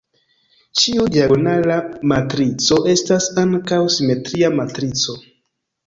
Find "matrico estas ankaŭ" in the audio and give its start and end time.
2.13-3.83